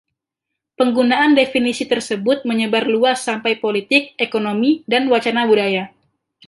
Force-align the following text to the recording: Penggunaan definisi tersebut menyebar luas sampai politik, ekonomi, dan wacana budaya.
Penggunaan 0.81 1.31
definisi 1.41 1.83
tersebut 1.93 2.37
menyebar 2.49 2.83
luas 2.93 3.17
sampai 3.27 3.53
politik, 3.63 4.03
ekonomi, 4.27 4.71
dan 4.91 5.03
wacana 5.11 5.41
budaya. 5.49 5.83